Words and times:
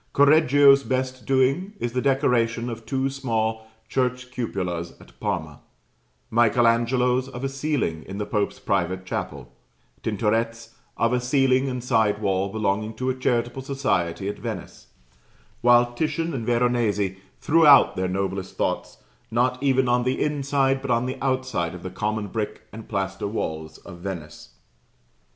Correggio's 0.13 0.81
best 0.81 1.27
doing 1.27 1.73
is 1.79 1.93
the 1.93 2.01
decoration 2.01 2.71
of 2.71 2.87
two 2.87 3.07
small 3.07 3.67
church 3.87 4.31
cupolas 4.31 4.99
at 4.99 5.13
Parma; 5.19 5.59
Michael 6.31 6.65
Angelo's 6.67 7.29
of 7.29 7.43
a 7.43 7.47
ceiling 7.47 8.01
in 8.07 8.17
the 8.17 8.25
Pope's 8.25 8.57
private 8.57 9.05
chapel; 9.05 9.51
Tintoret's, 10.01 10.73
of 10.97 11.13
a 11.13 11.19
ceiling 11.21 11.69
and 11.69 11.83
side 11.83 12.19
wall 12.19 12.49
belonging 12.49 12.95
to 12.95 13.11
a 13.11 13.15
charitable 13.15 13.61
society 13.61 14.27
at 14.27 14.39
Venice; 14.39 14.87
while 15.61 15.93
Titian 15.93 16.33
and 16.33 16.47
Veronese 16.47 17.17
threw 17.39 17.67
out 17.67 17.95
their 17.95 18.07
noblest 18.07 18.57
thoughts, 18.57 18.97
not 19.29 19.61
even 19.61 19.87
on 19.87 20.01
the 20.03 20.19
inside, 20.19 20.81
but 20.81 20.89
on 20.89 21.05
the 21.05 21.19
outside 21.21 21.75
of 21.75 21.83
the 21.83 21.91
common 21.91 22.25
brick 22.25 22.63
and 22.73 22.89
plaster 22.89 23.27
walls 23.27 23.77
of 23.77 23.99
Venice. 23.99 24.55